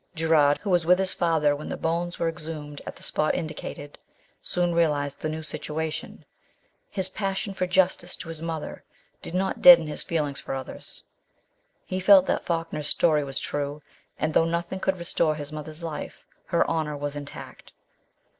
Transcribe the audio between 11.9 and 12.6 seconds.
felt that